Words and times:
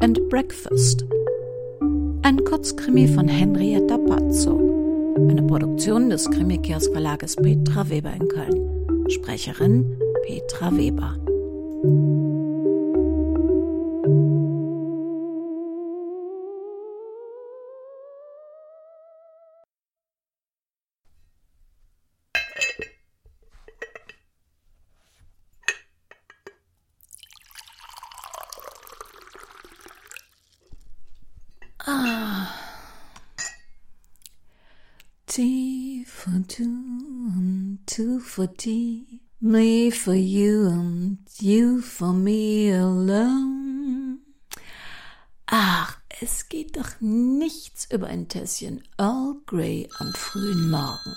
and 0.00 0.28
Breakfast. 0.28 1.04
Ein 2.22 2.44
Kurzkrimi 2.44 3.08
von 3.08 3.28
Henrietta 3.28 3.98
Pazzo. 3.98 5.14
Eine 5.16 5.42
Produktion 5.42 6.10
des 6.10 6.30
Krimikiosk-Verlages 6.30 7.36
Petra 7.36 7.88
Weber 7.88 8.12
in 8.12 8.28
Köln. 8.28 9.10
Sprecherin 9.10 9.84
Petra 10.26 10.76
Weber. 10.76 11.16
T 35.38 36.02
for 36.02 36.42
two 36.48 36.64
and 36.64 37.78
two 37.86 38.18
for 38.18 38.48
tea. 38.48 39.20
Me 39.40 39.88
for 39.88 40.12
you 40.12 40.66
and 40.66 41.18
you 41.38 41.80
for 41.80 42.12
me 42.12 42.72
alone. 42.72 44.18
Ach, 45.46 45.96
es 46.20 46.48
geht 46.48 46.76
doch 46.76 46.90
nichts 46.98 47.86
über 47.88 48.08
ein 48.08 48.28
Tässchen 48.28 48.82
Earl 48.98 49.36
Grey 49.46 49.88
am 50.00 50.12
frühen 50.12 50.70
Morgen. 50.70 51.16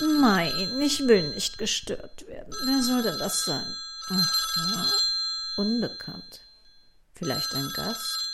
Nein, 0.00 0.80
ich 0.80 1.00
will 1.00 1.28
nicht 1.34 1.58
gestört 1.58 2.26
werden. 2.28 2.54
Wer 2.64 2.82
soll 2.82 3.02
denn 3.02 3.18
das 3.18 3.44
sein? 3.44 3.66
Aha. 4.08 4.86
Unbekannt. 5.58 6.40
Vielleicht 7.12 7.52
ein 7.54 7.70
Gast? 7.76 8.26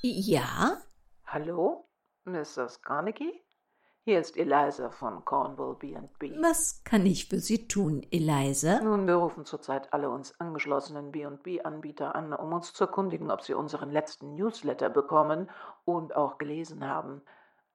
Ja? 0.00 0.80
Hallo, 1.26 1.85
Mrs. 2.26 2.82
Carnegie? 2.82 3.42
Hier 4.02 4.20
ist 4.20 4.36
Eliza 4.36 4.90
von 4.90 5.24
Cornwall 5.24 5.74
B&B. 5.74 6.32
Was 6.40 6.82
kann 6.84 7.06
ich 7.06 7.28
für 7.28 7.40
Sie 7.40 7.66
tun, 7.66 8.06
Eliza? 8.10 8.80
Nun, 8.80 9.06
wir 9.06 9.14
rufen 9.14 9.44
zurzeit 9.44 9.92
alle 9.92 10.10
uns 10.10 10.38
angeschlossenen 10.40 11.10
B&B-Anbieter 11.10 12.14
an, 12.14 12.32
um 12.32 12.52
uns 12.52 12.72
zu 12.72 12.84
erkundigen, 12.84 13.30
ob 13.30 13.42
Sie 13.42 13.54
unseren 13.54 13.90
letzten 13.90 14.34
Newsletter 14.34 14.90
bekommen 14.90 15.50
und 15.84 16.14
auch 16.14 16.38
gelesen 16.38 16.86
haben. 16.86 17.22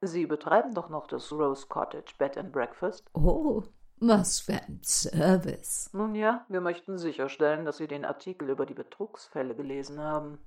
Sie 0.02 0.26
betreiben 0.26 0.74
doch 0.74 0.90
noch 0.90 1.08
das 1.08 1.32
Rose 1.32 1.68
Cottage 1.68 2.14
Bed 2.18 2.38
and 2.38 2.52
Breakfast? 2.52 3.10
Oh, 3.14 3.64
was 4.00 4.40
für 4.40 4.54
ein 4.54 4.80
Service. 4.84 5.90
Nun 5.94 6.16
ja, 6.16 6.46
wir 6.50 6.62
möchten 6.62 6.98
sicherstellen, 6.98 7.66
dass 7.66 7.78
Sie 7.78 7.88
den 7.88 8.06
Artikel 8.06 8.50
über 8.50 8.66
die 8.66 8.74
Betrugsfälle 8.74 9.54
gelesen 9.54 10.00
haben. 10.00 10.40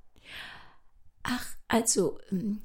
Ach, 1.23 1.47
also, 1.69 2.19
ähm, 2.31 2.63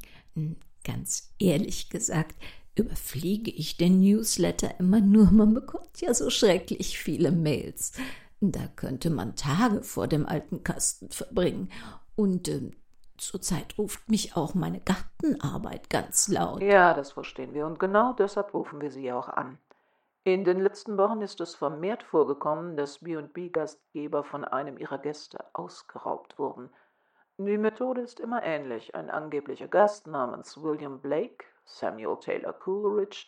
ganz 0.83 1.33
ehrlich 1.39 1.89
gesagt, 1.89 2.35
überfliege 2.75 3.52
ich 3.52 3.77
den 3.77 3.99
Newsletter 3.99 4.80
immer 4.80 5.02
nur. 5.02 5.31
Man 5.31 5.53
bekommt 5.53 6.02
ja 6.02 6.13
so 6.13 6.30
schrecklich 6.30 6.97
viele 6.97 7.31
Mails. 7.31 7.94
Da 8.41 8.67
könnte 8.75 9.09
man 9.09 9.35
Tage 9.35 9.83
vor 9.83 10.07
dem 10.07 10.25
alten 10.25 10.63
Kasten 10.63 11.09
verbringen. 11.09 11.69
Und 12.16 12.47
äh, 12.47 12.72
zurzeit 13.17 13.77
ruft 13.77 14.09
mich 14.09 14.35
auch 14.35 14.53
meine 14.53 14.80
Gartenarbeit 14.80 15.89
ganz 15.89 16.30
laut. 16.30 16.61
Ja, 16.61 16.94
das 16.94 17.11
verstehen 17.11 17.53
wir. 17.53 17.66
Und 17.66 17.80
genau 17.80 18.13
deshalb 18.13 18.53
rufen 18.53 18.81
wir 18.81 18.91
Sie 18.91 19.11
auch 19.11 19.27
an. 19.27 19.57
In 20.23 20.44
den 20.44 20.59
letzten 20.59 20.97
Wochen 20.97 21.22
ist 21.22 21.41
es 21.41 21.55
vermehrt 21.55 22.03
vorgekommen, 22.03 22.77
dass 22.77 23.00
B&B-Gastgeber 23.00 24.23
von 24.23 24.45
einem 24.45 24.77
ihrer 24.77 24.97
Gäste 24.97 25.44
ausgeraubt 25.53 26.38
wurden. 26.38 26.69
Die 27.41 27.57
Methode 27.57 28.01
ist 28.01 28.19
immer 28.19 28.44
ähnlich. 28.44 28.94
Ein 28.95 29.09
angeblicher 29.09 29.69
Gast 29.69 30.07
namens 30.07 30.61
William 30.61 31.00
Blake 31.00 31.45
Samuel 31.63 32.17
Taylor 32.19 32.51
Coleridge, 32.51 33.27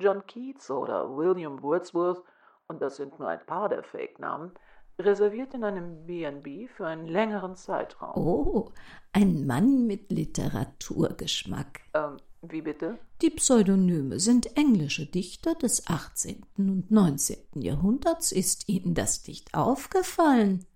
John 0.00 0.26
Keats 0.26 0.70
oder 0.70 1.16
William 1.16 1.62
Wordsworth, 1.62 2.24
und 2.66 2.82
das 2.82 2.96
sind 2.96 3.18
nur 3.20 3.28
ein 3.28 3.44
paar 3.46 3.68
der 3.68 3.84
Fake-Namen, 3.84 4.52
reserviert 4.98 5.54
in 5.54 5.62
einem 5.62 6.04
B&B 6.06 6.66
für 6.66 6.86
einen 6.86 7.06
längeren 7.06 7.54
Zeitraum. 7.54 8.16
Oh, 8.16 8.72
ein 9.12 9.46
Mann 9.46 9.86
mit 9.86 10.10
Literaturgeschmack. 10.10 11.82
Ähm, 11.94 12.16
wie 12.42 12.62
bitte? 12.62 12.98
Die 13.22 13.30
Pseudonyme 13.30 14.18
sind 14.18 14.56
englische 14.56 15.06
Dichter 15.06 15.54
des 15.54 15.88
18. 15.88 16.44
und 16.56 16.90
19. 16.90 17.62
Jahrhunderts. 17.62 18.32
Ist 18.32 18.68
Ihnen 18.68 18.94
das 18.94 19.26
nicht 19.28 19.54
aufgefallen? 19.54 20.66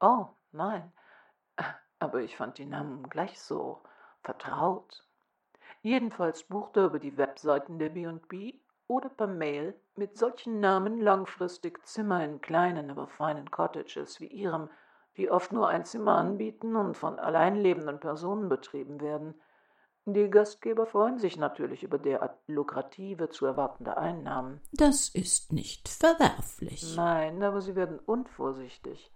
Oh, 0.00 0.26
nein. 0.52 0.92
Aber 2.04 2.20
ich 2.20 2.36
fand 2.36 2.58
die 2.58 2.66
Namen 2.66 3.08
gleich 3.08 3.40
so 3.40 3.80
vertraut. 4.22 5.06
Jedenfalls 5.80 6.42
bucht 6.42 6.76
er 6.76 6.86
über 6.86 6.98
die 6.98 7.16
Webseiten 7.16 7.78
der 7.78 7.88
B&B 7.88 8.52
oder 8.86 9.08
per 9.08 9.26
Mail 9.26 9.74
mit 9.96 10.18
solchen 10.18 10.60
Namen 10.60 11.00
langfristig 11.00 11.82
Zimmer 11.86 12.22
in 12.22 12.42
kleinen, 12.42 12.90
aber 12.90 13.06
feinen 13.06 13.50
Cottages 13.50 14.20
wie 14.20 14.26
ihrem, 14.26 14.68
die 15.16 15.30
oft 15.30 15.50
nur 15.50 15.68
ein 15.68 15.86
Zimmer 15.86 16.16
anbieten 16.16 16.76
und 16.76 16.94
von 16.94 17.18
allein 17.18 17.56
lebenden 17.56 18.00
Personen 18.00 18.50
betrieben 18.50 19.00
werden. 19.00 19.34
Die 20.04 20.28
Gastgeber 20.28 20.84
freuen 20.84 21.18
sich 21.18 21.38
natürlich 21.38 21.82
über 21.82 21.96
derart 21.96 22.36
lukrative 22.46 23.30
zu 23.30 23.46
erwartende 23.46 23.96
Einnahmen. 23.96 24.60
Das 24.72 25.08
ist 25.08 25.54
nicht 25.54 25.88
verwerflich. 25.88 26.94
Nein, 26.96 27.42
aber 27.42 27.62
sie 27.62 27.74
werden 27.74 27.98
unvorsichtig. 27.98 29.10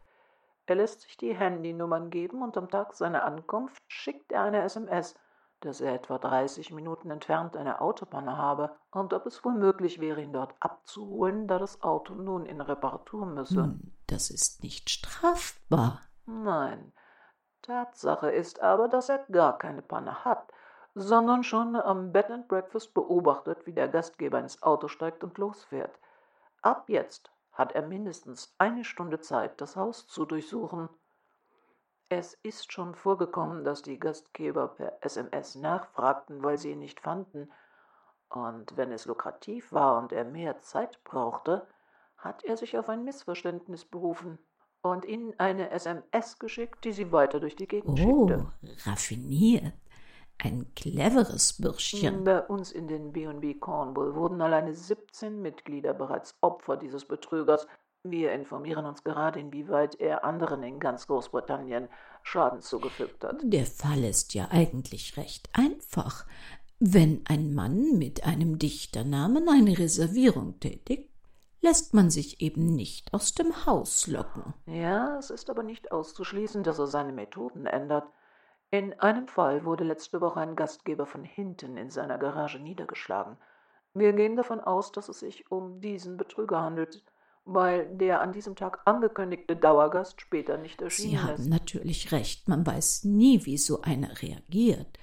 Er 0.69 0.77
lässt 0.77 1.01
sich 1.01 1.17
die 1.17 1.35
Handynummern 1.35 2.11
geben 2.11 2.43
und 2.43 2.57
am 2.57 2.71
Tag 2.71 2.95
seiner 2.95 3.25
Ankunft 3.25 3.83
schickt 3.89 4.33
er 4.33 4.43
eine 4.43 4.63
SMS– 4.63 5.15
dass 5.61 5.81
er 5.81 5.95
etwa 5.95 6.19
30 6.19 6.71
Minuten 6.73 7.11
entfernt 7.11 7.57
eine 7.57 7.81
Autopanne 7.81 8.37
habe 8.37 8.77
und 8.93 9.13
ob 9.13 9.27
es 9.27 9.45
wohl 9.45 9.55
möglich 9.55 10.01
wäre, 10.01 10.23
ihn 10.23 10.33
dort 10.33 10.55
abzuholen, 10.61 11.49
da 11.49 11.59
das 11.59 11.83
Auto 11.83 12.15
nun 12.15 12.47
in 12.47 12.61
Reparatur 12.61 13.27
müsse. 13.27 13.57
Nun, 13.57 13.97
das 14.07 14.31
ist 14.31 14.63
nicht 14.63 14.89
strafbar. 14.89 16.03
Nein. 16.27 16.93
Tatsache 17.63 18.31
ist 18.31 18.61
aber, 18.61 18.89
dass 18.89 19.09
er 19.09 19.19
gar 19.31 19.59
keine 19.59 19.83
Panne 19.83 20.25
hat, 20.25 20.53
sondern 20.95 21.43
schon 21.43 21.75
am 21.75 22.13
Bed 22.13 22.31
and 22.31 22.49
Breakfast 22.49 22.95
beobachtet, 22.95 23.67
wie 23.67 23.73
der 23.73 23.89
Gastgeber 23.89 24.39
ins 24.39 24.63
Auto 24.63 24.89
steigt 24.89 25.25
und 25.25 25.39
losfährt. 25.39 25.99
Ab 26.63 26.85
jetzt 26.89 27.31
hat 27.59 27.73
er 27.73 27.83
mindestens 27.83 28.55
eine 28.57 28.85
Stunde 28.85 29.21
Zeit, 29.21 29.61
das 29.61 29.75
Haus 29.75 30.07
zu 30.07 30.25
durchsuchen. 30.25 30.89
Es 32.09 32.35
ist 32.35 32.73
schon 32.73 32.95
vorgekommen, 32.95 33.65
dass 33.65 33.83
die 33.83 33.99
Gastgeber 33.99 34.69
per 34.69 35.05
SMS 35.05 35.57
nachfragten, 35.57 36.43
weil 36.43 36.57
sie 36.57 36.71
ihn 36.71 36.79
nicht 36.79 37.01
fanden, 37.01 37.51
und 38.31 38.77
wenn 38.77 38.93
es 38.93 39.07
lukrativ 39.07 39.73
war 39.73 39.99
und 39.99 40.13
er 40.13 40.25
mehr 40.25 40.61
Zeit 40.61 41.03
brauchte, 41.03 41.67
hat 42.17 42.45
er 42.45 42.57
sich 42.57 42.79
auf 42.79 42.89
ein 42.89 43.05
Missverständnis 43.05 43.85
berufen 43.85 44.39
und 44.83 45.05
ihnen 45.05 45.35
eine 45.39 45.71
SMS 45.71 46.39
geschickt, 46.39 46.85
die 46.85 46.93
sie 46.93 47.11
weiter 47.11 47.41
durch 47.41 47.57
die 47.57 47.67
Gegend 47.67 47.99
oh, 48.01 48.29
schickte. 48.29 48.53
raffiniert. 48.89 49.73
Ein 50.41 50.73
cleveres 50.77 51.55
Bürschchen. 51.55 52.25
Bei 52.25 52.41
uns 52.43 52.71
in 52.71 52.87
den 52.87 53.13
B&B 53.13 53.55
Cornwall 53.55 54.15
wurden 54.15 54.41
alleine 54.41 54.73
17 54.75 55.43
Mitglieder 55.43 55.95
bereits 55.95 56.37
Opfer 56.41 56.77
dieses 56.77 57.05
Betrügers, 57.05 57.67
wir 58.05 58.33
informieren 58.33 58.87
uns 58.87 59.03
gerade, 59.03 59.41
inwieweit 59.41 60.01
er 60.01 60.25
anderen 60.25 60.63
in 60.63 60.79
ganz 60.79 61.07
Großbritannien 61.09 61.89
Schaden 62.23 62.61
zugefügt 62.61 63.25
hat. 63.25 63.41
Der 63.43 63.67
Fall 63.67 64.05
ist 64.05 64.35
ja 64.35 64.49
eigentlich 64.51 65.17
recht 65.17 65.49
einfach. 65.53 66.25
Wenn 66.79 67.23
ein 67.27 67.55
Mann 67.55 67.99
mit 67.99 68.25
einem 68.25 68.59
Dichternamen 68.59 69.49
eine 69.49 69.77
Reservierung 69.77 70.61
tätigt, 70.61 71.11
lässt 71.61 71.93
man 71.93 72.09
sich 72.09 72.41
eben 72.41 72.77
nicht 72.77 73.13
aus 73.13 73.35
dem 73.35 73.67
Haus 73.67 74.07
locken. 74.07 74.55
Ja, 74.67 75.19
es 75.19 75.31
ist 75.31 75.51
aber 75.51 75.65
nicht 75.65 75.91
auszuschließen, 75.91 76.63
dass 76.63 76.79
er 76.79 76.87
seine 76.87 77.13
Methoden 77.13 77.67
ändert. 77.67 78.07
In 78.71 78.99
einem 79.01 79.29
Fall 79.29 79.65
wurde 79.65 79.85
letzte 79.85 80.21
Woche 80.21 80.41
ein 80.41 80.57
Gastgeber 80.57 81.07
von 81.07 81.25
hinten 81.25 81.77
in 81.77 81.91
seiner 81.91 82.19
Garage 82.19 82.59
niedergeschlagen. 82.59 83.39
Wir 83.95 84.13
gehen 84.13 84.37
davon 84.37 84.61
aus, 84.61 84.93
dass 84.93 85.09
es 85.09 85.21
sich 85.21 85.51
um 85.51 85.81
diesen 85.81 86.17
Betrüger 86.17 86.61
handelt 86.61 87.03
weil 87.49 87.87
der 87.97 88.21
an 88.21 88.33
diesem 88.33 88.57
Tag 88.57 88.81
angekündigte 88.85 89.57
Dauergast 89.57 90.21
später 90.21 90.59
nicht 90.59 90.83
erschienen 90.83 91.15
ist. 91.15 91.21
Sie 91.21 91.27
haben 91.27 91.49
natürlich 91.49 92.13
recht, 92.13 92.47
man 92.47 92.67
weiß 92.67 93.05
nie, 93.05 93.47
wie 93.47 93.57
so 93.57 93.81
einer 93.81 94.21
reagiert. 94.21 94.99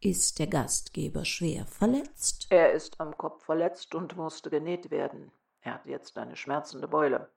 Ist 0.00 0.38
der 0.38 0.46
Gastgeber 0.46 1.24
schwer 1.24 1.66
verletzt? 1.66 2.46
Er 2.50 2.72
ist 2.72 3.00
am 3.00 3.18
Kopf 3.18 3.44
verletzt 3.44 3.94
und 3.96 4.16
musste 4.16 4.50
genäht 4.50 4.92
werden. 4.92 5.32
Er 5.62 5.74
hat 5.74 5.86
jetzt 5.86 6.16
eine 6.16 6.36
schmerzende 6.36 6.86
Beule. 6.86 7.28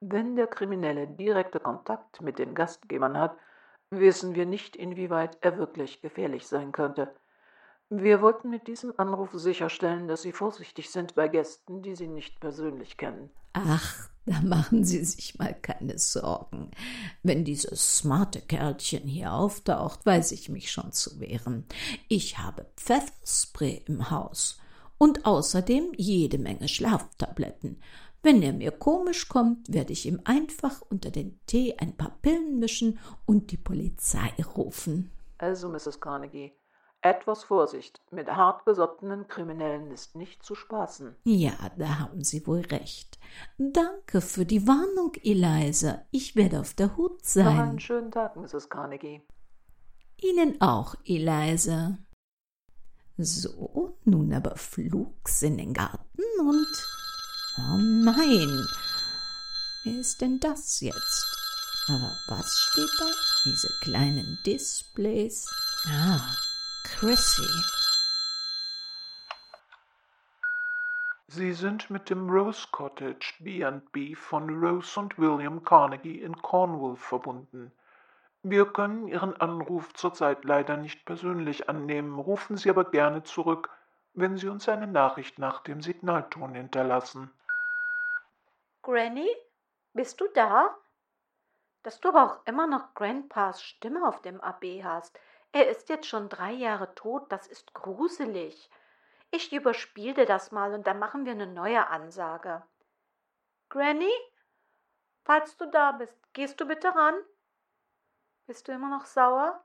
Wenn 0.00 0.36
der 0.36 0.48
Kriminelle 0.48 1.08
direkte 1.08 1.58
Kontakt 1.58 2.20
mit 2.20 2.38
den 2.38 2.54
Gastgebern 2.54 3.18
hat, 3.18 3.36
wissen 3.92 4.34
wir 4.34 4.46
nicht, 4.46 4.74
inwieweit 4.74 5.38
er 5.40 5.58
wirklich 5.58 6.00
gefährlich 6.00 6.46
sein 6.46 6.72
könnte. 6.72 7.14
Wir 7.88 8.22
wollten 8.22 8.50
mit 8.50 8.66
diesem 8.66 8.92
Anruf 8.96 9.30
sicherstellen, 9.34 10.08
dass 10.08 10.22
Sie 10.22 10.32
vorsichtig 10.32 10.90
sind 10.90 11.14
bei 11.14 11.28
Gästen, 11.28 11.82
die 11.82 11.94
Sie 11.94 12.08
nicht 12.08 12.40
persönlich 12.40 12.96
kennen. 12.96 13.30
Ach, 13.52 14.08
Da 14.24 14.40
machen 14.40 14.84
Sie 14.84 15.04
sich 15.04 15.38
mal 15.38 15.52
keine 15.52 15.98
Sorgen. 15.98 16.70
Wenn 17.22 17.44
dieses 17.44 17.98
smarte 17.98 18.40
Kerlchen 18.40 19.08
hier 19.08 19.32
auftaucht, 19.32 20.06
weiß 20.06 20.32
ich 20.32 20.48
mich 20.48 20.70
schon 20.70 20.92
zu 20.92 21.18
wehren. 21.18 21.66
Ich 22.08 22.38
habe 22.38 22.66
Pfefferspray 22.76 23.82
im 23.86 24.10
Haus 24.10 24.60
und 24.96 25.26
außerdem 25.26 25.92
jede 25.96 26.38
Menge 26.38 26.68
Schlaftabletten. 26.68 27.82
Wenn 28.22 28.40
er 28.42 28.52
mir 28.52 28.70
komisch 28.70 29.28
kommt, 29.28 29.72
werde 29.72 29.92
ich 29.92 30.06
ihm 30.06 30.20
einfach 30.24 30.80
unter 30.88 31.10
den 31.10 31.40
Tee 31.46 31.76
ein 31.78 31.96
paar 31.96 32.18
Pillen 32.22 32.60
mischen 32.60 33.00
und 33.26 33.50
die 33.50 33.56
Polizei 33.56 34.32
rufen. 34.56 35.10
Also, 35.38 35.68
Mrs. 35.68 36.00
Carnegie, 36.00 36.52
etwas 37.00 37.42
Vorsicht. 37.42 38.00
Mit 38.12 38.28
hartgesottenen 38.28 39.26
Kriminellen 39.26 39.90
ist 39.90 40.14
nicht 40.14 40.44
zu 40.44 40.54
spaßen. 40.54 41.16
Ja, 41.24 41.52
da 41.76 41.98
haben 41.98 42.22
Sie 42.22 42.46
wohl 42.46 42.60
recht. 42.60 43.18
Danke 43.58 44.20
für 44.20 44.46
die 44.46 44.68
Warnung, 44.68 45.14
Eliza. 45.24 46.02
Ich 46.12 46.36
werde 46.36 46.60
auf 46.60 46.74
der 46.74 46.96
Hut 46.96 47.24
sein. 47.24 47.56
Noch 47.56 47.62
einen 47.62 47.80
schönen 47.80 48.12
Tag, 48.12 48.36
Mrs. 48.36 48.68
Carnegie. 48.68 49.20
Ihnen 50.20 50.60
auch, 50.60 50.94
Eliza. 51.04 51.98
So, 53.18 53.98
nun 54.04 54.32
aber 54.32 54.54
flugs 54.54 55.42
in 55.42 55.58
den 55.58 55.74
Garten 55.74 56.22
und. 56.38 57.01
Oh 57.58 57.76
nein! 57.76 58.66
Wer 59.84 60.00
ist 60.00 60.20
denn 60.20 60.40
das 60.40 60.80
jetzt? 60.80 61.26
Aber 61.88 62.16
was 62.28 62.60
steht 62.60 62.90
da? 62.98 63.06
Diese 63.44 63.68
kleinen 63.82 64.38
Displays. 64.46 65.46
Ah, 65.86 66.20
Chrissy. 66.84 67.48
Sie 71.28 71.52
sind 71.52 71.90
mit 71.90 72.08
dem 72.08 72.30
Rose 72.30 72.68
Cottage 72.70 73.34
B&B 73.40 74.14
von 74.14 74.48
Rose 74.48 75.00
und 75.00 75.18
William 75.18 75.64
Carnegie 75.64 76.20
in 76.20 76.36
Cornwall 76.36 76.96
verbunden. 76.96 77.72
Wir 78.42 78.66
können 78.66 79.08
Ihren 79.08 79.36
Anruf 79.40 79.92
zurzeit 79.94 80.44
leider 80.44 80.76
nicht 80.76 81.04
persönlich 81.04 81.68
annehmen, 81.68 82.18
rufen 82.18 82.56
Sie 82.56 82.70
aber 82.70 82.84
gerne 82.90 83.22
zurück, 83.22 83.70
wenn 84.14 84.36
Sie 84.36 84.48
uns 84.48 84.68
eine 84.68 84.86
Nachricht 84.86 85.38
nach 85.38 85.62
dem 85.62 85.80
Signalton 85.80 86.54
hinterlassen. 86.54 87.30
Granny, 88.82 89.28
bist 89.92 90.20
du 90.20 90.26
da? 90.34 90.76
Dass 91.84 92.00
du 92.00 92.08
aber 92.08 92.24
auch 92.24 92.46
immer 92.46 92.66
noch 92.66 92.94
Grandpas 92.94 93.62
Stimme 93.62 94.06
auf 94.06 94.22
dem 94.22 94.40
AB 94.40 94.82
hast. 94.82 95.18
Er 95.52 95.68
ist 95.68 95.88
jetzt 95.88 96.06
schon 96.08 96.28
drei 96.28 96.50
Jahre 96.50 96.92
tot, 96.96 97.30
das 97.30 97.46
ist 97.46 97.74
gruselig. 97.74 98.70
Ich 99.30 99.52
überspiel 99.52 100.14
dir 100.14 100.26
das 100.26 100.50
mal 100.50 100.74
und 100.74 100.86
dann 100.86 100.98
machen 100.98 101.24
wir 101.24 101.32
eine 101.32 101.46
neue 101.46 101.86
Ansage. 101.86 102.62
Granny? 103.68 104.12
Falls 105.24 105.56
du 105.56 105.66
da 105.66 105.92
bist, 105.92 106.18
gehst 106.32 106.60
du 106.60 106.66
bitte 106.66 106.92
ran? 106.92 107.14
Bist 108.46 108.66
du 108.66 108.72
immer 108.72 108.90
noch 108.90 109.04
sauer? 109.04 109.62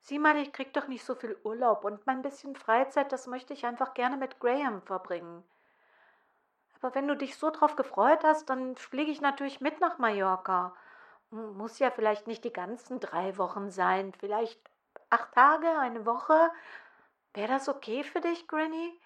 Sieh 0.00 0.20
mal, 0.20 0.36
ich 0.36 0.52
krieg 0.52 0.72
doch 0.72 0.86
nicht 0.86 1.04
so 1.04 1.16
viel 1.16 1.36
Urlaub 1.42 1.84
und 1.84 2.06
mein 2.06 2.22
bisschen 2.22 2.54
Freizeit, 2.54 3.10
das 3.10 3.26
möchte 3.26 3.52
ich 3.52 3.66
einfach 3.66 3.94
gerne 3.94 4.16
mit 4.16 4.38
Graham 4.38 4.80
verbringen. 4.82 5.44
Aber 6.82 6.96
wenn 6.96 7.06
du 7.06 7.16
dich 7.16 7.36
so 7.36 7.50
drauf 7.50 7.76
gefreut 7.76 8.24
hast, 8.24 8.50
dann 8.50 8.76
fliege 8.76 9.12
ich 9.12 9.20
natürlich 9.20 9.60
mit 9.60 9.80
nach 9.80 9.98
Mallorca. 9.98 10.74
Muss 11.30 11.78
ja 11.78 11.90
vielleicht 11.90 12.26
nicht 12.26 12.44
die 12.44 12.52
ganzen 12.52 12.98
drei 12.98 13.38
Wochen 13.38 13.70
sein, 13.70 14.12
vielleicht 14.18 14.60
acht 15.08 15.32
Tage, 15.32 15.68
eine 15.78 16.04
Woche. 16.04 16.50
Wäre 17.34 17.48
das 17.48 17.68
okay 17.68 18.02
für 18.02 18.20
dich, 18.20 18.48
Granny? 18.48 19.00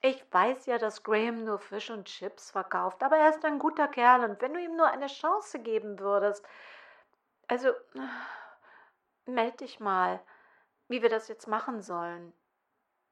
Ich 0.00 0.24
weiß 0.32 0.66
ja, 0.66 0.78
dass 0.78 1.02
Graham 1.02 1.44
nur 1.44 1.58
Fisch 1.58 1.90
und 1.90 2.06
Chips 2.06 2.52
verkauft, 2.52 3.02
aber 3.02 3.18
er 3.18 3.30
ist 3.30 3.44
ein 3.44 3.58
guter 3.58 3.88
Kerl 3.88 4.24
und 4.24 4.40
wenn 4.40 4.54
du 4.54 4.60
ihm 4.60 4.76
nur 4.76 4.86
eine 4.86 5.08
Chance 5.08 5.58
geben 5.58 5.98
würdest. 5.98 6.46
Also, 7.48 7.72
meld 9.26 9.60
dich 9.60 9.80
mal, 9.80 10.20
wie 10.88 11.02
wir 11.02 11.10
das 11.10 11.28
jetzt 11.28 11.48
machen 11.48 11.82
sollen. 11.82 12.32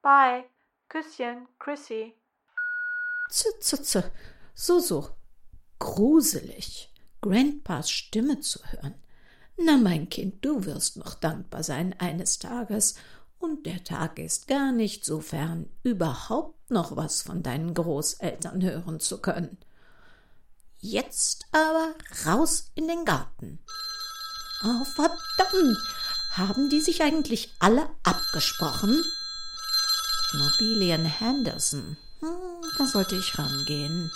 Bye. 0.01 0.49
Küsschen, 0.87 1.47
Chrissy. 1.59 2.18
Z, 3.29 3.61
z, 3.61 3.83
z. 3.83 4.11
So, 4.55 4.79
so. 4.79 5.09
Gruselig. 5.79 6.89
Grandpas 7.21 7.89
Stimme 7.89 8.39
zu 8.39 8.59
hören. 8.65 8.95
Na, 9.57 9.77
mein 9.77 10.09
Kind, 10.09 10.43
du 10.43 10.65
wirst 10.65 10.97
noch 10.97 11.15
dankbar 11.15 11.63
sein 11.63 11.93
eines 11.99 12.39
Tages, 12.39 12.95
und 13.39 13.65
der 13.65 13.83
Tag 13.83 14.19
ist 14.19 14.47
gar 14.47 14.71
nicht 14.71 15.05
so 15.05 15.21
fern, 15.21 15.69
überhaupt 15.83 16.69
noch 16.71 16.97
was 16.97 17.21
von 17.21 17.41
deinen 17.41 17.73
Großeltern 17.73 18.61
hören 18.61 18.99
zu 18.99 19.19
können. 19.19 19.57
Jetzt 20.79 21.45
aber 21.51 21.95
raus 22.25 22.71
in 22.75 22.87
den 22.87 23.05
Garten. 23.05 23.59
Oh, 24.63 24.83
verdammt! 24.83 25.77
Haben 26.31 26.69
die 26.69 26.81
sich 26.81 27.01
eigentlich 27.01 27.53
alle 27.59 27.89
abgesprochen? 28.03 29.01
Immobilien 30.33 31.05
Henderson. 31.05 31.97
Hm, 32.21 32.61
da 32.77 32.85
sollte 32.85 33.15
ich 33.15 33.39
rangehen. 33.39 34.11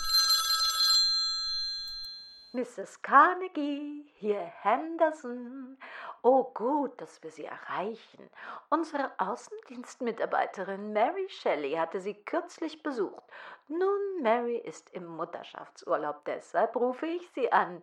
Mrs. 2.52 3.00
Carnegie, 3.00 4.12
hier 4.14 4.40
Henderson. 4.40 5.78
Oh, 6.22 6.44
gut, 6.54 7.00
dass 7.00 7.22
wir 7.22 7.30
Sie 7.30 7.46
erreichen. 7.46 8.30
Unsere 8.68 9.10
Außendienstmitarbeiterin 9.18 10.92
Mary 10.92 11.28
Shelley 11.30 11.72
hatte 11.72 12.00
Sie 12.00 12.14
kürzlich 12.14 12.82
besucht. 12.82 13.24
Nun, 13.68 14.22
Mary 14.22 14.58
ist 14.58 14.90
im 14.90 15.06
Mutterschaftsurlaub, 15.06 16.24
deshalb 16.26 16.76
rufe 16.76 17.06
ich 17.06 17.28
Sie 17.30 17.50
an. 17.50 17.82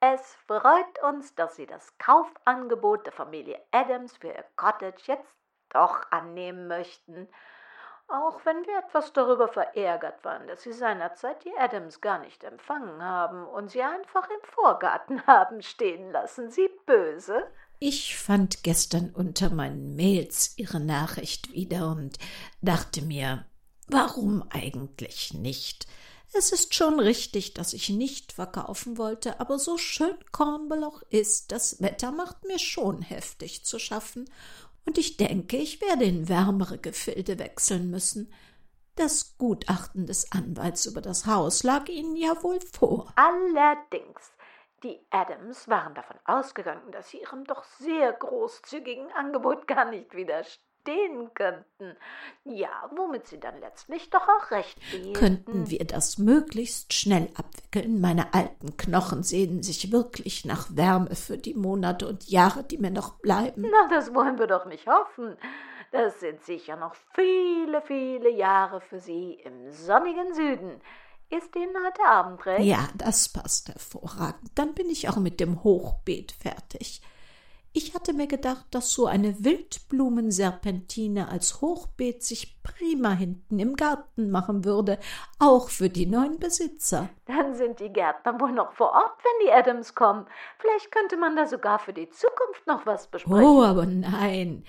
Es 0.00 0.34
freut 0.46 1.02
uns, 1.02 1.34
dass 1.36 1.56
Sie 1.56 1.66
das 1.66 1.96
Kaufangebot 1.98 3.06
der 3.06 3.12
Familie 3.12 3.62
Adams 3.70 4.16
für 4.16 4.28
Ihr 4.28 4.44
Cottage 4.56 5.02
jetzt 5.06 5.34
doch 5.70 6.10
annehmen 6.10 6.66
möchten 6.66 7.28
auch 8.10 8.40
wenn 8.44 8.66
wir 8.66 8.78
etwas 8.78 9.12
darüber 9.12 9.48
verärgert 9.48 10.24
waren, 10.24 10.46
dass 10.46 10.62
sie 10.62 10.72
seinerzeit 10.72 11.44
die 11.44 11.56
Adams 11.56 12.00
gar 12.00 12.18
nicht 12.18 12.44
empfangen 12.44 13.02
haben 13.02 13.46
und 13.46 13.70
sie 13.70 13.82
einfach 13.82 14.28
im 14.28 14.48
Vorgarten 14.54 15.26
haben 15.26 15.62
stehen 15.62 16.10
lassen. 16.10 16.50
Sie 16.50 16.68
böse? 16.86 17.44
Ich 17.78 18.18
fand 18.18 18.62
gestern 18.62 19.10
unter 19.10 19.48
meinen 19.50 19.96
Mails 19.96 20.54
ihre 20.58 20.80
Nachricht 20.80 21.52
wieder 21.52 21.88
und 21.88 22.18
dachte 22.60 23.00
mir, 23.02 23.46
warum 23.88 24.44
eigentlich 24.50 25.32
nicht? 25.32 25.86
Es 26.32 26.52
ist 26.52 26.74
schon 26.74 27.00
richtig, 27.00 27.54
dass 27.54 27.72
ich 27.72 27.88
nicht 27.88 28.32
verkaufen 28.32 28.98
wollte, 28.98 29.40
aber 29.40 29.58
so 29.58 29.78
schön 29.78 30.14
Cornwall 30.30 30.84
auch 30.84 31.02
ist, 31.10 31.50
das 31.50 31.80
Wetter 31.80 32.12
macht 32.12 32.44
mir 32.44 32.58
schon 32.58 33.02
heftig 33.02 33.64
zu 33.64 33.80
schaffen, 33.80 34.30
und 34.90 34.98
ich 34.98 35.16
denke, 35.16 35.56
ich 35.56 35.80
werde 35.80 36.04
in 36.04 36.28
wärmere 36.28 36.76
Gefilde 36.76 37.38
wechseln 37.38 37.92
müssen. 37.92 38.34
Das 38.96 39.38
Gutachten 39.38 40.04
des 40.04 40.32
Anwalts 40.32 40.84
über 40.84 41.00
das 41.00 41.26
Haus 41.26 41.62
lag 41.62 41.88
Ihnen 41.88 42.16
ja 42.16 42.42
wohl 42.42 42.58
vor. 42.60 43.12
Allerdings. 43.14 44.32
Die 44.82 44.98
Adams 45.10 45.68
waren 45.68 45.94
davon 45.94 46.16
ausgegangen, 46.24 46.90
dass 46.90 47.10
sie 47.10 47.20
ihrem 47.20 47.44
doch 47.44 47.62
sehr 47.62 48.12
großzügigen 48.14 49.12
Angebot 49.12 49.68
gar 49.68 49.84
nicht 49.84 50.12
widerstehen 50.12 50.69
stehen 50.80 51.32
könnten. 51.34 51.96
Ja, 52.44 52.90
womit 52.94 53.26
sie 53.26 53.38
dann 53.38 53.58
letztlich 53.60 54.10
doch 54.10 54.26
auch 54.26 54.50
recht 54.50 54.78
behielten. 54.90 55.12
Könnten 55.12 55.70
wir 55.70 55.86
das 55.86 56.18
möglichst 56.18 56.92
schnell 56.92 57.28
abwickeln? 57.34 58.00
Meine 58.00 58.32
alten 58.34 58.76
Knochen 58.76 59.22
sehnen 59.22 59.62
sich 59.62 59.92
wirklich 59.92 60.44
nach 60.44 60.68
Wärme 60.74 61.14
für 61.14 61.38
die 61.38 61.54
Monate 61.54 62.08
und 62.08 62.28
Jahre, 62.28 62.64
die 62.64 62.78
mir 62.78 62.90
noch 62.90 63.14
bleiben. 63.18 63.66
Na, 63.70 63.88
das 63.88 64.14
wollen 64.14 64.38
wir 64.38 64.46
doch 64.46 64.66
nicht 64.66 64.86
hoffen. 64.86 65.36
Das 65.92 66.20
sind 66.20 66.42
sicher 66.42 66.76
noch 66.76 66.94
viele, 67.14 67.82
viele 67.82 68.30
Jahre 68.30 68.80
für 68.80 69.00
Sie 69.00 69.34
im 69.44 69.72
sonnigen 69.72 70.34
Süden. 70.34 70.80
Ist 71.30 71.54
Ihnen 71.56 71.74
heute 71.84 72.04
Abend 72.04 72.44
recht? 72.46 72.64
Ja, 72.64 72.88
das 72.94 73.28
passt 73.28 73.68
hervorragend. 73.68 74.50
Dann 74.54 74.74
bin 74.74 74.88
ich 74.88 75.08
auch 75.08 75.16
mit 75.16 75.40
dem 75.40 75.62
Hochbeet 75.62 76.32
fertig. 76.32 77.02
Ich 77.72 77.94
hatte 77.94 78.12
mir 78.12 78.26
gedacht, 78.26 78.66
dass 78.72 78.92
so 78.92 79.06
eine 79.06 79.44
Wildblumenserpentine 79.44 81.28
als 81.28 81.60
Hochbeet 81.60 82.24
sich 82.24 82.60
prima 82.64 83.12
hinten 83.12 83.60
im 83.60 83.76
Garten 83.76 84.32
machen 84.32 84.64
würde, 84.64 84.98
auch 85.38 85.68
für 85.68 85.88
die 85.88 86.06
neuen 86.06 86.40
Besitzer. 86.40 87.10
Dann 87.26 87.54
sind 87.54 87.78
die 87.78 87.92
Gärtner 87.92 88.40
wohl 88.40 88.50
noch 88.50 88.72
vor 88.72 88.90
Ort, 88.90 89.18
wenn 89.22 89.46
die 89.46 89.52
Adams 89.52 89.94
kommen. 89.94 90.26
Vielleicht 90.58 90.90
könnte 90.90 91.16
man 91.16 91.36
da 91.36 91.46
sogar 91.46 91.78
für 91.78 91.92
die 91.92 92.10
Zukunft 92.10 92.66
noch 92.66 92.86
was 92.86 93.06
besprechen. 93.06 93.40
Oh, 93.40 93.62
aber 93.62 93.86
nein. 93.86 94.64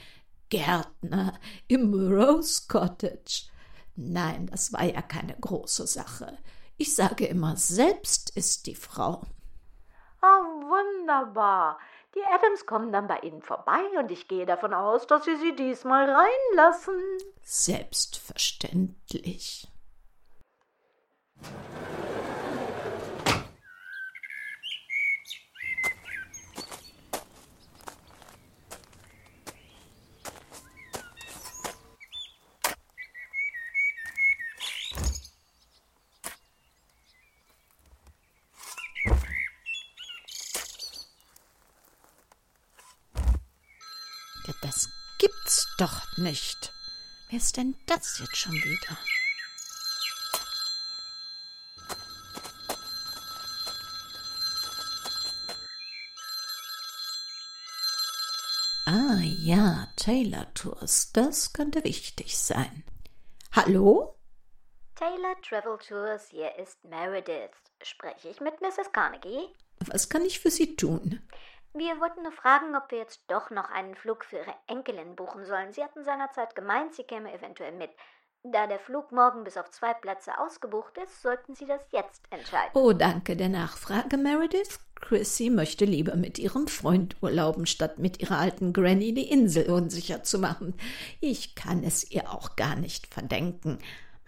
Gärtner 0.49 1.39
im 1.67 1.93
Rose 1.93 2.67
Cottage. 2.67 3.49
Nein, 3.95 4.47
das 4.51 4.73
war 4.73 4.83
ja 4.83 5.01
keine 5.01 5.35
große 5.41 5.87
Sache. 5.87 6.37
Ich 6.77 6.93
sage 6.95 7.25
immer, 7.25 7.55
selbst 7.55 8.35
ist 8.35 8.67
die 8.67 8.75
Frau. 8.75 9.23
Ah, 10.21 10.43
wunderbar. 10.43 11.79
Die 12.15 12.23
Adams 12.25 12.65
kommen 12.65 12.91
dann 12.91 13.07
bei 13.07 13.19
Ihnen 13.19 13.41
vorbei 13.41 13.79
und 13.97 14.11
ich 14.11 14.27
gehe 14.27 14.45
davon 14.45 14.73
aus, 14.73 15.07
dass 15.07 15.23
Sie 15.23 15.37
sie 15.37 15.55
diesmal 15.55 16.09
reinlassen. 16.09 16.99
Selbstverständlich. 17.41 19.69
Gibt's 45.21 45.67
doch 45.77 46.17
nicht. 46.17 46.73
Wer 47.29 47.37
ist 47.37 47.55
denn 47.55 47.77
das 47.85 48.17
jetzt 48.17 48.35
schon 48.35 48.53
wieder? 48.53 48.97
Ah 58.87 59.19
ja, 59.21 59.87
Taylor 59.95 60.51
Tours, 60.55 61.11
das 61.11 61.53
könnte 61.53 61.83
wichtig 61.83 62.35
sein. 62.35 62.83
Hallo? 63.51 64.15
Taylor 64.95 65.39
Travel 65.43 65.77
Tours, 65.77 66.29
hier 66.29 66.55
ist 66.55 66.83
Meredith. 66.83 67.51
Spreche 67.83 68.29
ich 68.29 68.41
mit 68.41 68.59
Mrs. 68.59 68.91
Carnegie? 68.91 69.49
Was 69.85 70.09
kann 70.09 70.25
ich 70.25 70.39
für 70.39 70.49
Sie 70.49 70.75
tun? 70.75 71.21
Wir 71.73 71.99
wollten 72.01 72.23
nur 72.23 72.33
fragen, 72.33 72.75
ob 72.75 72.91
wir 72.91 72.97
jetzt 72.97 73.23
doch 73.27 73.49
noch 73.49 73.69
einen 73.69 73.95
Flug 73.95 74.25
für 74.25 74.37
Ihre 74.37 74.53
Enkelin 74.67 75.15
buchen 75.15 75.45
sollen. 75.45 75.71
Sie 75.71 75.83
hatten 75.83 76.03
seinerzeit 76.03 76.53
gemeint, 76.53 76.93
sie 76.93 77.03
käme 77.03 77.33
eventuell 77.33 77.71
mit. 77.71 77.91
Da 78.43 78.67
der 78.67 78.79
Flug 78.79 79.11
morgen 79.11 79.43
bis 79.43 79.55
auf 79.55 79.69
zwei 79.69 79.93
Plätze 79.93 80.37
ausgebucht 80.39 80.97
ist, 80.97 81.21
sollten 81.21 81.53
Sie 81.53 81.65
das 81.65 81.81
jetzt 81.91 82.23
entscheiden. 82.31 82.71
Oh, 82.73 82.91
danke 82.91 83.37
der 83.37 83.49
Nachfrage, 83.49 84.17
Meredith. 84.17 84.79
Chrissy 84.99 85.49
möchte 85.49 85.85
lieber 85.85 86.15
mit 86.15 86.39
ihrem 86.39 86.67
Freund 86.67 87.15
urlauben, 87.21 87.65
statt 87.65 87.99
mit 87.99 88.19
ihrer 88.19 88.39
alten 88.39 88.73
Granny 88.73 89.13
die 89.13 89.29
Insel 89.29 89.69
unsicher 89.69 90.23
zu 90.23 90.39
machen. 90.39 90.73
Ich 91.19 91.55
kann 91.55 91.83
es 91.83 92.09
ihr 92.09 92.31
auch 92.31 92.55
gar 92.55 92.75
nicht 92.75 93.13
verdenken. 93.13 93.79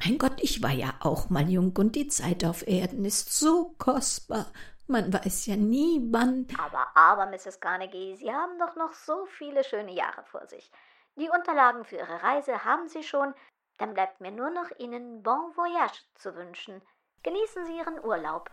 Mein 0.04 0.18
Gott, 0.18 0.42
ich 0.42 0.62
war 0.62 0.72
ja 0.72 0.94
auch 1.00 1.30
mal 1.30 1.50
jung 1.50 1.76
und 1.78 1.96
die 1.96 2.08
Zeit 2.08 2.46
auf 2.46 2.68
Erden 2.68 3.06
ist 3.06 3.34
so 3.34 3.74
kostbar. 3.78 4.52
Man 4.88 5.14
weiß 5.14 5.46
ja 5.46 5.56
nie, 5.56 6.02
wann. 6.12 6.48
Aber, 6.60 6.88
aber, 6.96 7.26
Mrs. 7.28 7.60
Carnegie, 7.60 8.16
Sie 8.16 8.34
haben 8.34 8.60
doch 8.60 8.76
noch 8.76 8.94
so 8.94 9.26
viele 9.26 9.64
schöne 9.64 9.94
Jahre 9.94 10.24
vor 10.26 10.46
sich. 10.48 10.72
Die 11.16 11.30
Unterlagen 11.30 11.86
für 11.86 11.98
Ihre 11.98 12.22
Reise 12.22 12.66
haben 12.66 12.90
Sie 12.90 13.04
schon. 13.04 13.34
Dann 13.78 13.94
bleibt 13.94 14.20
mir 14.20 14.32
nur 14.32 14.50
noch 14.50 14.70
Ihnen 14.78 15.24
Bon 15.24 15.56
Voyage 15.56 16.02
zu 16.16 16.36
wünschen. 16.36 16.82
Genießen 17.24 17.66
Sie 17.66 17.78
Ihren 17.78 18.04
Urlaub. 18.04 18.52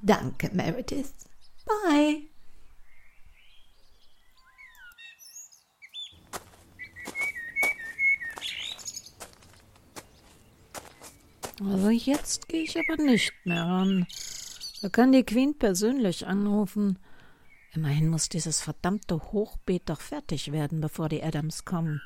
Danke, 0.00 0.50
Meredith. 0.52 1.12
Bye. 1.66 2.28
Also 11.60 11.90
jetzt 11.90 12.48
gehe 12.48 12.62
ich 12.64 12.76
aber 12.78 13.00
nicht 13.02 13.32
mehr 13.44 13.62
ran. 13.62 14.06
Da 14.82 14.88
kann 14.88 15.12
die 15.12 15.22
Queen 15.22 15.56
persönlich 15.56 16.26
anrufen. 16.26 16.98
Immerhin 17.72 18.08
muss 18.08 18.28
dieses 18.28 18.60
verdammte 18.60 19.14
Hochbeet 19.14 19.88
doch 19.88 20.00
fertig 20.00 20.50
werden, 20.50 20.80
bevor 20.80 21.08
die 21.08 21.22
Adams 21.22 21.64
kommen. 21.64 22.02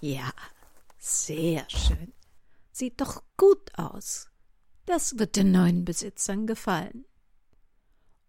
Ja, 0.00 0.32
sehr 0.98 1.68
schön. 1.68 2.14
Sieht 2.72 3.02
doch 3.02 3.22
gut 3.36 3.70
aus. 3.78 4.30
Das 4.86 5.18
wird 5.18 5.36
den 5.36 5.52
neuen 5.52 5.84
Besitzern 5.84 6.46
gefallen. 6.46 7.04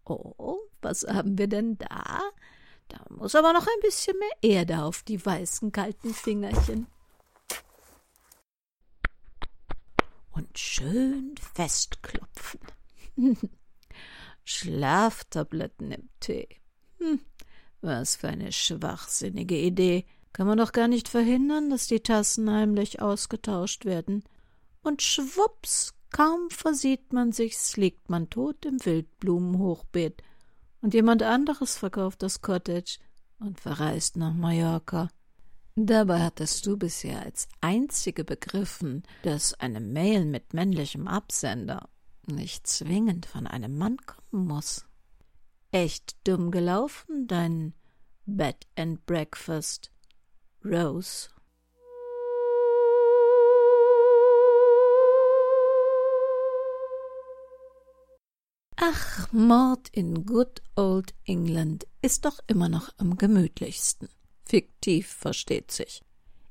Oh, 0.04 0.58
was 0.82 1.04
haben 1.04 1.38
wir 1.38 1.48
denn 1.48 1.78
da? 1.78 2.20
Da 2.88 3.04
muss 3.10 3.34
aber 3.34 3.52
noch 3.52 3.66
ein 3.66 3.80
bisschen 3.80 4.16
mehr 4.18 4.50
Erde 4.56 4.82
auf 4.82 5.02
die 5.02 5.24
weißen 5.24 5.72
kalten 5.72 6.12
Fingerchen. 6.12 6.86
Und 10.32 10.58
schön 10.58 11.34
festklopfen. 11.54 12.60
Schlaftabletten 14.44 15.92
im 15.92 16.08
Tee. 16.20 16.48
Hm, 16.98 17.20
was 17.80 18.16
für 18.16 18.28
eine 18.28 18.52
schwachsinnige 18.52 19.56
Idee. 19.56 20.04
Kann 20.32 20.46
man 20.48 20.58
doch 20.58 20.72
gar 20.72 20.88
nicht 20.88 21.08
verhindern, 21.08 21.70
dass 21.70 21.86
die 21.86 22.00
Tassen 22.00 22.50
heimlich 22.50 23.00
ausgetauscht 23.00 23.84
werden. 23.84 24.24
Und 24.82 25.00
schwupps, 25.00 25.94
kaum 26.10 26.50
versieht 26.50 27.12
man 27.12 27.32
sich's, 27.32 27.76
liegt 27.76 28.10
man 28.10 28.28
tot 28.28 28.66
im 28.66 28.84
Wildblumenhochbeet. 28.84 30.22
Und 30.84 30.92
jemand 30.92 31.22
anderes 31.22 31.78
verkauft 31.78 32.22
das 32.22 32.42
Cottage 32.42 32.98
und 33.38 33.58
verreist 33.58 34.18
nach 34.18 34.34
Mallorca. 34.34 35.08
Dabei 35.76 36.20
hattest 36.20 36.66
du 36.66 36.76
bisher 36.76 37.22
als 37.22 37.48
einzige 37.62 38.22
begriffen, 38.22 39.02
dass 39.22 39.54
eine 39.54 39.80
Mail 39.80 40.26
mit 40.26 40.52
männlichem 40.52 41.08
Absender 41.08 41.88
nicht 42.26 42.66
zwingend 42.66 43.24
von 43.24 43.46
einem 43.46 43.78
Mann 43.78 43.96
kommen 43.96 44.46
muss. 44.46 44.84
Echt 45.72 46.18
dumm 46.24 46.50
gelaufen, 46.50 47.28
dein 47.28 47.72
Bed 48.26 48.66
and 48.76 49.06
Breakfast. 49.06 49.90
Rose. 50.62 51.30
Ach, 58.86 59.32
Mord 59.32 59.88
in 59.92 60.26
Good 60.26 60.60
Old 60.76 61.14
England 61.24 61.86
ist 62.02 62.24
doch 62.24 62.40
immer 62.46 62.68
noch 62.68 62.90
am 62.98 63.16
gemütlichsten. 63.16 64.08
Fiktiv, 64.44 65.08
versteht 65.08 65.70
sich. 65.70 66.02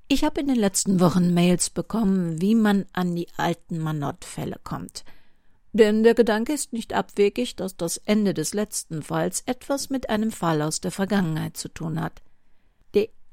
Ich 0.08 0.24
habe 0.24 0.42
in 0.42 0.48
den 0.48 0.56
letzten 0.56 1.00
Wochen 1.00 1.34
Mails 1.34 1.70
bekommen, 1.70 2.42
wie 2.42 2.56
man 2.56 2.86
an 2.94 3.16
die 3.16 3.28
alten 3.38 3.78
Manott-Fälle 3.78 4.60
kommt. 4.64 5.04
Denn 5.74 6.04
der 6.04 6.14
Gedanke 6.14 6.54
ist 6.54 6.74
nicht 6.74 6.94
abwegig, 6.94 7.56
dass 7.56 7.78
das 7.78 7.98
Ende 7.98 8.34
des 8.34 8.54
letzten 8.54 9.04
Falls 9.04 9.42
etwas 9.46 9.90
mit 9.90 10.10
einem 10.10 10.32
Fall 10.32 10.62
aus 10.62 10.82
der 10.82 10.92
Vergangenheit 10.92 11.58
zu 11.58 11.70
tun 11.70 12.02
hat 12.02 12.22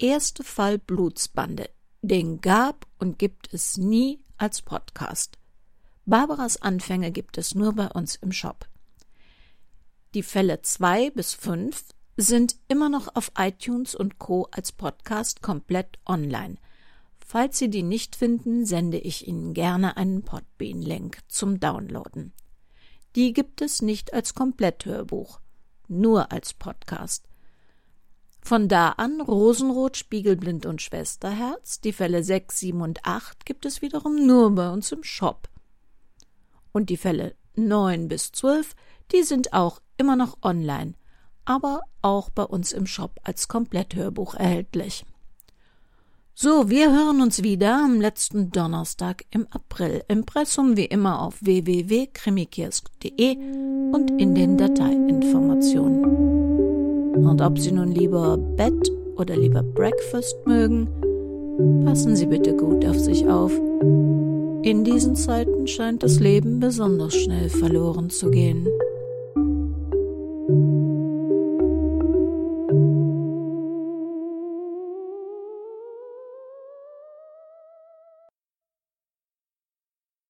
erste 0.00 0.42
Fall 0.42 0.78
Blutsbande. 0.78 1.68
Den 2.02 2.40
gab 2.40 2.86
und 2.98 3.18
gibt 3.18 3.52
es 3.52 3.76
nie 3.76 4.24
als 4.38 4.62
Podcast. 4.62 5.36
Barbaras 6.06 6.62
Anfänge 6.62 7.12
gibt 7.12 7.36
es 7.36 7.54
nur 7.54 7.74
bei 7.74 7.88
uns 7.88 8.16
im 8.16 8.32
Shop. 8.32 8.66
Die 10.14 10.24
Fälle 10.24 10.60
zwei 10.62 11.10
bis 11.10 11.34
fünf 11.34 11.84
sind 12.16 12.56
immer 12.66 12.88
noch 12.88 13.14
auf 13.14 13.30
iTunes 13.38 13.94
und 13.94 14.18
Co. 14.18 14.48
als 14.50 14.72
Podcast 14.72 15.40
komplett 15.40 16.00
online. 16.04 16.56
Falls 17.24 17.58
Sie 17.58 17.70
die 17.70 17.84
nicht 17.84 18.16
finden, 18.16 18.66
sende 18.66 18.98
ich 18.98 19.28
Ihnen 19.28 19.54
gerne 19.54 19.96
einen 19.96 20.22
Podbean-Link 20.22 21.20
zum 21.28 21.60
Downloaden. 21.60 22.32
Die 23.14 23.32
gibt 23.32 23.62
es 23.62 23.82
nicht 23.82 24.12
als 24.12 24.34
Kompletthörbuch, 24.34 25.38
nur 25.86 26.32
als 26.32 26.54
Podcast. 26.54 27.28
Von 28.42 28.66
da 28.66 28.88
an 28.90 29.20
Rosenrot, 29.20 29.96
Spiegelblind 29.96 30.66
und 30.66 30.82
Schwesterherz. 30.82 31.80
Die 31.82 31.92
Fälle 31.92 32.24
6, 32.24 32.58
7 32.58 32.80
und 32.80 33.06
8 33.06 33.46
gibt 33.46 33.64
es 33.64 33.80
wiederum 33.80 34.26
nur 34.26 34.52
bei 34.56 34.72
uns 34.72 34.90
im 34.90 35.04
Shop. 35.04 35.48
Und 36.72 36.90
die 36.90 36.96
Fälle 36.96 37.36
9 37.54 38.08
bis 38.08 38.32
12, 38.32 38.74
die 39.12 39.22
sind 39.22 39.52
auch 39.52 39.80
immer 40.00 40.16
noch 40.16 40.38
online, 40.42 40.94
aber 41.44 41.82
auch 42.02 42.30
bei 42.30 42.42
uns 42.42 42.72
im 42.72 42.86
Shop 42.86 43.20
als 43.22 43.46
Kompletthörbuch 43.46 44.34
erhältlich. 44.34 45.04
So, 46.34 46.70
wir 46.70 46.90
hören 46.90 47.20
uns 47.20 47.42
wieder 47.42 47.84
am 47.84 48.00
letzten 48.00 48.50
Donnerstag 48.50 49.26
im 49.30 49.46
April. 49.50 50.02
Impressum 50.08 50.74
wie 50.78 50.86
immer 50.86 51.20
auf 51.20 51.36
www.krimikiosk.de 51.42 53.36
und 53.92 54.10
in 54.18 54.34
den 54.34 54.56
Dateiinformationen. 54.56 56.04
Und 57.26 57.42
ob 57.42 57.58
Sie 57.58 57.72
nun 57.72 57.92
lieber 57.92 58.38
Bett 58.38 58.90
oder 59.16 59.36
lieber 59.36 59.62
Breakfast 59.62 60.34
mögen, 60.46 60.88
passen 61.84 62.16
Sie 62.16 62.24
bitte 62.24 62.56
gut 62.56 62.86
auf 62.86 62.98
sich 62.98 63.28
auf. 63.28 63.52
In 64.62 64.82
diesen 64.84 65.16
Zeiten 65.16 65.66
scheint 65.66 66.02
das 66.02 66.20
Leben 66.20 66.58
besonders 66.58 67.14
schnell 67.14 67.50
verloren 67.50 68.08
zu 68.08 68.30
gehen. 68.30 68.66